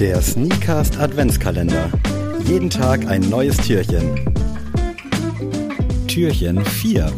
Der 0.00 0.20
Sneakast 0.20 0.98
Adventskalender. 0.98 1.88
Jeden 2.46 2.68
Tag 2.68 3.06
ein 3.06 3.20
neues 3.30 3.56
Türchen. 3.58 4.18
Türchen 6.08 6.64
4. 6.64 7.12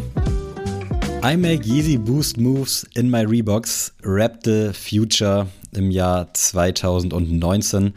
I 1.24 1.36
make 1.38 1.64
Yeezy 1.64 1.96
Boost 1.96 2.36
Moves 2.36 2.86
in 2.94 3.10
my 3.10 3.24
Reeboks 3.24 3.94
Rap 4.04 4.40
the 4.44 4.72
Future 4.74 5.46
im 5.72 5.90
Jahr 5.90 6.32
2019. 6.34 7.94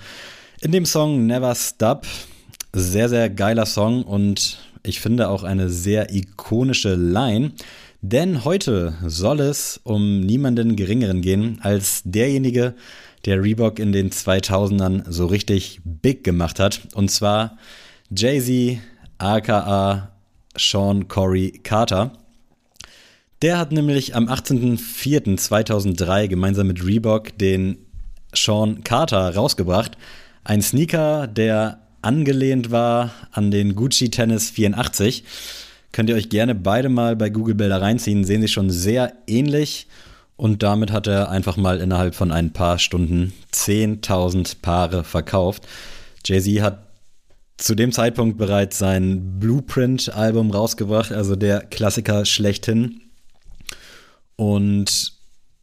In 0.62 0.72
dem 0.72 0.86
Song 0.86 1.28
Never 1.28 1.54
Stop. 1.56 2.08
Sehr, 2.72 3.10
sehr 3.10 3.30
geiler 3.30 3.66
Song 3.66 4.04
und 4.04 4.60
ich 4.84 5.02
finde 5.02 5.28
auch 5.28 5.44
eine 5.44 5.70
sehr 5.70 6.14
ikonische 6.14 6.96
Line. 6.96 7.52
Denn 8.02 8.46
heute 8.46 8.94
soll 9.06 9.42
es 9.42 9.82
um 9.84 10.22
niemanden 10.22 10.78
Geringeren 10.78 11.22
gehen 11.22 11.60
als 11.62 12.02
derjenige, 12.06 12.76
der 13.26 13.44
Reebok 13.44 13.78
in 13.78 13.92
den 13.92 14.10
2000ern 14.10 15.04
so 15.12 15.26
richtig 15.26 15.82
big 15.84 16.24
gemacht 16.24 16.60
hat. 16.60 16.82
Und 16.94 17.12
zwar 17.12 17.58
Jay-Z, 18.10 18.80
aka 19.18 20.14
Sean 20.56 21.10
Corey 21.10 21.60
Carter. 21.64 22.14
Der 23.42 23.58
hat 23.58 23.74
nämlich 23.74 24.16
am 24.16 24.30
18.04.2003 24.30 26.28
gemeinsam 26.28 26.68
mit 26.68 26.86
Reebok 26.86 27.38
den 27.38 27.80
Sean 28.34 28.84
Carter 28.86 29.36
rausgebracht. 29.36 29.98
Ein 30.46 30.62
Sneaker, 30.62 31.28
der 31.28 31.82
angelehnt 32.02 32.72
war 32.72 33.12
an 33.32 33.52
den 33.52 33.76
Gucci 33.76 34.10
Tennis 34.10 34.50
84. 34.52 35.26
Könnt 35.92 36.10
ihr 36.10 36.16
euch 36.16 36.30
gerne 36.30 36.56
beide 36.56 36.90
mal 36.90 37.16
bei 37.16 37.30
Google 37.30 37.56
Bilder 37.56 37.82
reinziehen, 37.82 38.24
sehen 38.24 38.42
sie 38.42 38.48
schon 38.48 38.70
sehr 38.70 39.14
ähnlich 39.28 39.88
und 40.36 40.64
damit 40.64 40.92
hat 40.92 41.08
er 41.08 41.30
einfach 41.30 41.58
mal 41.58 41.82
innerhalb 41.82 42.16
von 42.16 42.32
ein 42.32 42.54
paar 42.54 42.80
Stunden 42.80 43.34
10.000 43.54 44.62
Paare 44.62 45.04
verkauft. 45.04 45.68
Jay-Z 46.24 46.62
hat 46.62 46.88
zu 47.58 47.76
dem 47.76 47.92
Zeitpunkt 47.92 48.38
bereits 48.38 48.78
sein 48.78 49.40
Blueprint-Album 49.40 50.52
rausgebracht, 50.52 51.12
also 51.12 51.36
der 51.36 51.62
Klassiker 51.62 52.24
schlechthin. 52.24 53.02
Und 54.38 55.14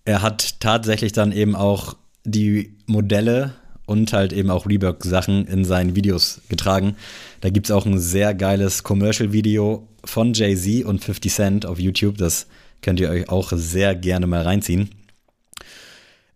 er 0.04 0.20
hat 0.20 0.60
tatsächlich 0.60 1.12
dann 1.12 1.32
eben 1.32 1.56
auch 1.56 1.96
die 2.24 2.76
Modelle 2.86 3.54
und 3.86 4.12
halt 4.12 4.32
eben 4.32 4.50
auch 4.50 4.66
Reebok-Sachen 4.66 5.46
in 5.46 5.64
seinen 5.64 5.96
Videos 5.96 6.40
getragen. 6.48 6.96
Da 7.40 7.50
gibt 7.50 7.66
es 7.66 7.70
auch 7.70 7.86
ein 7.86 7.98
sehr 7.98 8.34
geiles 8.34 8.82
Commercial-Video 8.82 9.88
von 10.04 10.34
Jay-Z 10.34 10.84
und 10.84 11.02
50 11.02 11.32
Cent 11.32 11.66
auf 11.66 11.78
YouTube. 11.78 12.18
Das 12.18 12.46
Könnt 12.82 13.00
ihr 13.00 13.10
euch 13.10 13.28
auch 13.28 13.52
sehr 13.52 13.94
gerne 13.94 14.26
mal 14.26 14.42
reinziehen. 14.42 14.90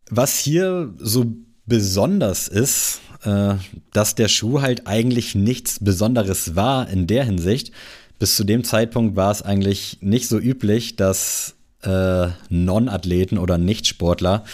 Was 0.09 0.39
hier 0.39 0.93
so 0.99 1.27
besonders 1.67 2.49
ist, 2.49 3.01
äh, 3.23 3.55
dass 3.93 4.17
der 4.17 4.29
Schuh 4.29 4.61
halt 4.61 4.87
eigentlich 4.87 5.35
nichts 5.35 5.79
Besonderes 5.79 6.57
war 6.57 6.89
in 6.89 7.07
der 7.07 7.25
Hinsicht. 7.25 7.73
Bis 8.19 8.35
zu 8.35 8.45
dem 8.45 8.65
Zeitpunkt 8.65 9.15
war 9.15 9.31
es 9.31 9.43
eigentlich 9.43 9.99
nicht 10.01 10.29
so 10.29 10.39
üblich, 10.39 10.97
dass 10.97 11.55
äh, 11.83 12.29
Non-Athleten 12.49 13.39
oder 13.39 13.57
Nicht-Sportler 13.57 14.45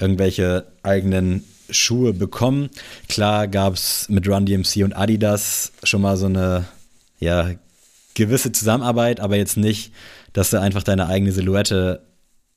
irgendwelche 0.00 0.66
eigenen 0.82 1.44
Schuhe 1.72 2.12
bekommen. 2.12 2.70
Klar 3.08 3.48
gab 3.48 3.74
es 3.74 4.08
mit 4.08 4.28
Run 4.28 4.46
DMC 4.46 4.84
und 4.84 4.92
Adidas 4.92 5.72
schon 5.82 6.02
mal 6.02 6.16
so 6.16 6.26
eine 6.26 6.66
ja, 7.18 7.50
gewisse 8.14 8.52
Zusammenarbeit, 8.52 9.20
aber 9.20 9.36
jetzt 9.36 9.56
nicht 9.56 9.92
dass 10.32 10.50
du 10.50 10.60
einfach 10.60 10.82
deine 10.82 11.08
eigene 11.08 11.32
Silhouette 11.32 12.02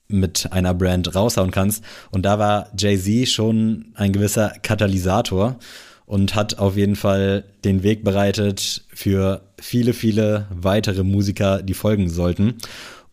mit 0.07 0.51
einer 0.51 0.73
Brand 0.73 1.15
raushauen 1.15 1.51
kannst. 1.51 1.83
Und 2.11 2.23
da 2.23 2.37
war 2.37 2.69
Jay-Z 2.77 3.27
schon 3.27 3.87
ein 3.95 4.13
gewisser 4.13 4.53
Katalysator 4.61 5.57
und 6.05 6.35
hat 6.35 6.59
auf 6.59 6.77
jeden 6.77 6.95
Fall 6.95 7.43
den 7.63 7.81
Weg 7.81 8.03
bereitet 8.03 8.83
für 8.93 9.41
viele, 9.59 9.93
viele 9.93 10.45
weitere 10.51 11.03
Musiker, 11.03 11.63
die 11.63 11.73
folgen 11.73 12.09
sollten. 12.09 12.55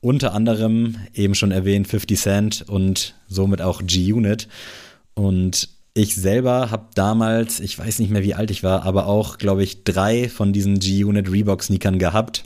Unter 0.00 0.34
anderem 0.34 0.96
eben 1.14 1.34
schon 1.34 1.52
erwähnt 1.52 1.88
50 1.88 2.20
Cent 2.20 2.64
und 2.68 3.14
somit 3.28 3.62
auch 3.62 3.80
G-Unit. 3.84 4.48
Und 5.14 5.68
ich 5.94 6.14
selber 6.14 6.70
habe 6.70 6.86
damals, 6.94 7.60
ich 7.60 7.78
weiß 7.78 7.98
nicht 7.98 8.10
mehr 8.10 8.22
wie 8.22 8.34
alt 8.34 8.50
ich 8.50 8.62
war, 8.62 8.84
aber 8.84 9.06
auch, 9.06 9.38
glaube 9.38 9.62
ich, 9.62 9.84
drei 9.84 10.28
von 10.28 10.52
diesen 10.52 10.78
G-Unit 10.78 11.30
Reebok-Sneakern 11.30 11.98
gehabt. 11.98 12.44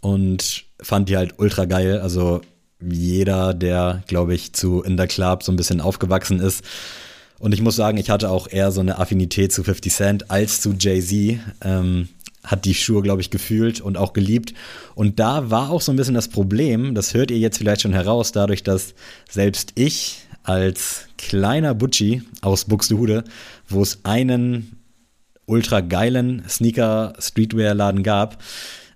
Und 0.00 0.64
fand 0.80 1.08
die 1.08 1.16
halt 1.16 1.38
ultra 1.38 1.64
geil. 1.64 2.00
Also 2.00 2.42
jeder, 2.80 3.54
der, 3.54 4.02
glaube 4.06 4.34
ich, 4.34 4.52
zu 4.52 4.82
In 4.82 4.98
the 4.98 5.06
Club 5.06 5.42
so 5.42 5.52
ein 5.52 5.56
bisschen 5.56 5.80
aufgewachsen 5.80 6.40
ist. 6.40 6.64
Und 7.38 7.54
ich 7.54 7.60
muss 7.60 7.76
sagen, 7.76 7.98
ich 7.98 8.10
hatte 8.10 8.30
auch 8.30 8.48
eher 8.48 8.70
so 8.70 8.80
eine 8.80 8.98
Affinität 8.98 9.52
zu 9.52 9.64
50 9.64 9.92
Cent 9.92 10.30
als 10.30 10.60
zu 10.60 10.74
Jay-Z. 10.78 11.40
Ähm, 11.64 12.08
hat 12.44 12.64
die 12.64 12.74
Schuhe, 12.74 13.02
glaube 13.02 13.20
ich, 13.20 13.30
gefühlt 13.30 13.80
und 13.80 13.96
auch 13.96 14.12
geliebt. 14.12 14.54
Und 14.94 15.20
da 15.20 15.50
war 15.50 15.70
auch 15.70 15.80
so 15.80 15.92
ein 15.92 15.96
bisschen 15.96 16.14
das 16.14 16.28
Problem, 16.28 16.94
das 16.94 17.14
hört 17.14 17.30
ihr 17.30 17.38
jetzt 17.38 17.58
vielleicht 17.58 17.82
schon 17.82 17.92
heraus, 17.92 18.32
dadurch, 18.32 18.64
dass 18.64 18.94
selbst 19.30 19.72
ich 19.76 20.26
als 20.42 21.06
kleiner 21.22 21.74
Butchi 21.74 22.22
aus 22.40 22.64
Buxtehude, 22.66 23.24
wo 23.68 23.82
es 23.82 24.00
einen 24.02 24.76
ultra 25.46 25.80
geilen 25.80 26.42
Sneaker-Streetwear-Laden 26.48 28.02
gab, 28.02 28.42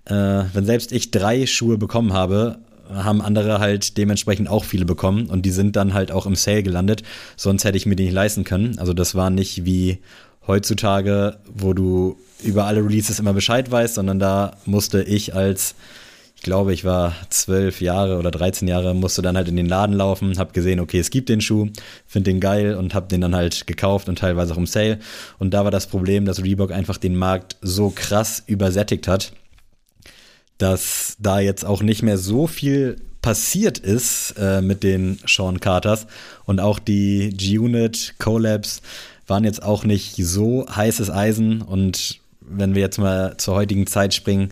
äh, 0.05 0.43
wenn 0.53 0.65
selbst 0.65 0.91
ich 0.91 1.11
drei 1.11 1.45
Schuhe 1.45 1.77
bekommen 1.77 2.13
habe, 2.13 2.59
haben 2.93 3.21
andere 3.21 3.59
halt 3.59 3.97
dementsprechend 3.97 4.49
auch 4.49 4.63
viele 4.63 4.85
bekommen 4.85 5.27
und 5.27 5.45
die 5.45 5.51
sind 5.51 5.75
dann 5.75 5.93
halt 5.93 6.11
auch 6.11 6.25
im 6.25 6.35
Sale 6.35 6.63
gelandet. 6.63 7.03
Sonst 7.35 7.65
hätte 7.65 7.77
ich 7.77 7.85
mir 7.85 7.95
die 7.95 8.05
nicht 8.05 8.13
leisten 8.13 8.43
können. 8.43 8.77
Also 8.79 8.93
das 8.93 9.15
war 9.15 9.29
nicht 9.29 9.65
wie 9.65 9.99
heutzutage, 10.47 11.37
wo 11.53 11.73
du 11.73 12.17
über 12.43 12.65
alle 12.65 12.83
Releases 12.83 13.19
immer 13.19 13.33
Bescheid 13.33 13.69
weißt, 13.69 13.95
sondern 13.95 14.19
da 14.19 14.55
musste 14.65 15.03
ich 15.03 15.33
als, 15.35 15.75
ich 16.37 16.43
glaube, 16.43 16.73
ich 16.73 16.85
war 16.85 17.13
zwölf 17.29 17.81
Jahre 17.81 18.17
oder 18.17 18.31
13 18.31 18.67
Jahre, 18.67 18.93
musste 18.93 19.21
dann 19.21 19.35
halt 19.35 19.49
in 19.49 19.57
den 19.57 19.65
Laden 19.65 19.95
laufen, 19.95 20.37
hab 20.37 20.53
gesehen, 20.53 20.79
okay, 20.79 20.99
es 20.99 21.09
gibt 21.09 21.29
den 21.29 21.41
Schuh, 21.41 21.67
finde 22.05 22.31
den 22.31 22.39
geil 22.39 22.75
und 22.75 22.93
hab 22.93 23.09
den 23.09 23.21
dann 23.21 23.35
halt 23.35 23.67
gekauft 23.67 24.07
und 24.07 24.19
teilweise 24.19 24.53
auch 24.53 24.57
im 24.57 24.67
Sale. 24.67 24.99
Und 25.39 25.53
da 25.53 25.65
war 25.65 25.71
das 25.71 25.87
Problem, 25.87 26.25
dass 26.25 26.43
Reebok 26.43 26.71
einfach 26.71 26.97
den 26.97 27.15
Markt 27.15 27.57
so 27.61 27.89
krass 27.89 28.43
übersättigt 28.47 29.07
hat 29.07 29.33
dass 30.57 31.15
da 31.19 31.39
jetzt 31.39 31.65
auch 31.65 31.81
nicht 31.81 32.03
mehr 32.03 32.17
so 32.17 32.47
viel 32.47 32.97
passiert 33.21 33.77
ist 33.77 34.35
äh, 34.37 34.61
mit 34.61 34.83
den 34.83 35.19
Sean 35.25 35.59
Carters 35.59 36.07
und 36.45 36.59
auch 36.59 36.79
die 36.79 37.29
G-Unit 37.35 38.15
Collabs 38.19 38.81
waren 39.27 39.43
jetzt 39.43 39.61
auch 39.61 39.83
nicht 39.83 40.15
so 40.15 40.65
heißes 40.67 41.09
Eisen 41.09 41.61
und 41.61 42.19
wenn 42.41 42.75
wir 42.75 42.81
jetzt 42.81 42.97
mal 42.97 43.35
zur 43.37 43.55
heutigen 43.55 43.87
Zeit 43.87 44.13
springen, 44.13 44.51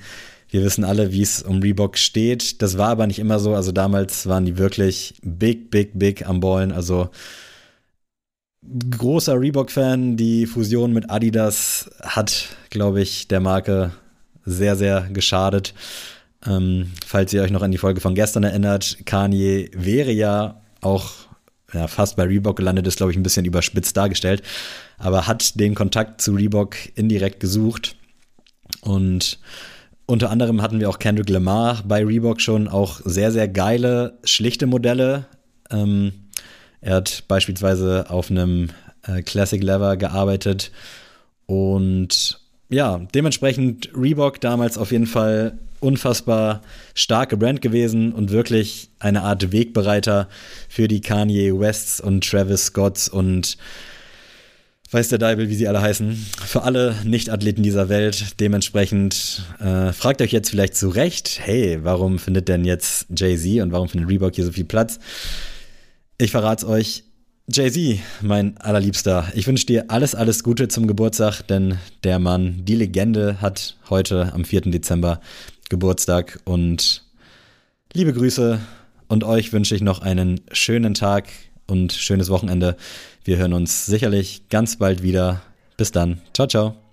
wir 0.49 0.63
wissen 0.63 0.83
alle, 0.83 1.11
wie 1.11 1.21
es 1.21 1.41
um 1.41 1.61
Reebok 1.61 1.97
steht. 1.97 2.61
Das 2.61 2.77
war 2.77 2.89
aber 2.89 3.07
nicht 3.07 3.19
immer 3.19 3.39
so. 3.39 3.55
Also 3.55 3.71
damals 3.71 4.27
waren 4.27 4.45
die 4.45 4.57
wirklich 4.57 5.15
big, 5.21 5.71
big, 5.71 5.91
big 5.93 6.27
am 6.27 6.39
Ballen. 6.39 6.71
Also 6.71 7.09
großer 8.91 9.39
Reebok-Fan. 9.39 10.17
Die 10.17 10.45
Fusion 10.45 10.93
mit 10.93 11.09
Adidas 11.09 11.89
hat, 12.01 12.49
glaube 12.69 13.01
ich, 13.01 13.27
der 13.27 13.39
Marke 13.39 13.91
sehr, 14.45 14.75
sehr 14.75 15.09
geschadet. 15.11 15.73
Ähm, 16.45 16.91
falls 17.05 17.33
ihr 17.33 17.41
euch 17.41 17.51
noch 17.51 17.63
an 17.63 17.71
die 17.71 17.77
Folge 17.77 18.01
von 18.01 18.15
gestern 18.15 18.43
erinnert, 18.43 18.99
Kanye 19.05 19.71
wäre 19.73 20.11
ja 20.11 20.61
auch 20.81 21.11
ja, 21.73 21.87
fast 21.87 22.15
bei 22.15 22.23
Reebok 22.23 22.57
gelandet, 22.57 22.85
ist, 22.87 22.97
glaube 22.97 23.11
ich, 23.11 23.17
ein 23.17 23.23
bisschen 23.23 23.45
überspitzt 23.45 23.97
dargestellt, 23.97 24.43
aber 24.97 25.27
hat 25.27 25.59
den 25.59 25.73
Kontakt 25.75 26.21
zu 26.21 26.33
Reebok 26.33 26.75
indirekt 26.95 27.39
gesucht. 27.39 27.95
Und 28.81 29.39
unter 30.05 30.29
anderem 30.29 30.61
hatten 30.61 30.79
wir 30.79 30.89
auch 30.89 30.99
Kendrick 30.99 31.29
Lamar 31.29 31.81
bei 31.85 32.03
Reebok 32.03 32.41
schon 32.41 32.67
auch 32.67 33.01
sehr, 33.03 33.31
sehr 33.31 33.47
geile, 33.47 34.17
schlichte 34.23 34.67
Modelle. 34.67 35.25
Ähm, 35.71 36.13
er 36.81 36.95
hat 36.95 37.23
beispielsweise 37.27 38.09
auf 38.09 38.29
einem 38.29 38.69
äh, 39.07 39.21
Classic 39.21 39.61
Lever 39.61 39.97
gearbeitet 39.97 40.71
und 41.47 42.39
ja, 42.69 42.99
dementsprechend 43.13 43.89
Reebok 43.95 44.41
damals 44.41 44.77
auf 44.77 44.91
jeden 44.91 45.07
Fall 45.07 45.57
unfassbar 45.79 46.61
starke 46.93 47.37
Brand 47.37 47.61
gewesen 47.61 48.11
und 48.11 48.31
wirklich 48.31 48.89
eine 48.99 49.23
Art 49.23 49.51
Wegbereiter 49.51 50.27
für 50.67 50.87
die 50.87 51.01
Kanye 51.01 51.59
Wests 51.59 51.99
und 51.99 52.27
Travis 52.27 52.67
Scotts 52.67 53.07
und 53.07 53.57
weiß 54.95 55.09
der 55.09 55.17
Deibel, 55.17 55.49
wie 55.49 55.55
sie 55.55 55.67
alle 55.67 55.81
heißen, 55.81 56.15
für 56.45 56.63
alle 56.63 56.95
Nicht-Athleten 57.03 57.63
dieser 57.63 57.89
Welt. 57.89 58.39
Dementsprechend 58.39 59.43
äh, 59.59 59.91
fragt 59.91 60.21
euch 60.21 60.31
jetzt 60.31 60.49
vielleicht 60.49 60.77
zu 60.77 60.87
Recht, 60.87 61.41
hey, 61.43 61.79
warum 61.83 62.17
findet 62.17 62.47
denn 62.47 62.63
jetzt 62.63 63.07
Jay-Z 63.13 63.61
und 63.61 63.73
warum 63.73 63.89
findet 63.89 64.09
Reebok 64.09 64.33
hier 64.33 64.45
so 64.45 64.53
viel 64.53 64.63
Platz? 64.63 64.99
Ich 66.17 66.31
verrate 66.31 66.65
es 66.65 66.71
euch, 66.71 67.03
Jay-Z, 67.51 67.99
mein 68.21 68.55
allerliebster, 68.55 69.27
ich 69.35 69.45
wünsche 69.47 69.65
dir 69.65 69.85
alles, 69.89 70.15
alles 70.15 70.45
Gute 70.45 70.69
zum 70.69 70.87
Geburtstag, 70.87 71.41
denn 71.41 71.77
der 72.05 72.17
Mann, 72.17 72.63
die 72.63 72.75
Legende, 72.75 73.41
hat 73.41 73.75
heute 73.89 74.31
am 74.31 74.45
4. 74.45 74.61
Dezember 74.61 75.19
Geburtstag 75.69 76.39
und 76.45 77.03
liebe 77.91 78.13
Grüße 78.13 78.61
und 79.09 79.25
euch 79.25 79.51
wünsche 79.51 79.75
ich 79.75 79.81
noch 79.81 79.99
einen 79.99 80.39
schönen 80.53 80.93
Tag, 80.93 81.27
und 81.67 81.93
schönes 81.93 82.29
Wochenende. 82.29 82.75
Wir 83.23 83.37
hören 83.37 83.53
uns 83.53 83.85
sicherlich 83.85 84.49
ganz 84.49 84.77
bald 84.77 85.01
wieder. 85.01 85.41
Bis 85.77 85.91
dann. 85.91 86.21
Ciao, 86.33 86.47
ciao. 86.47 86.84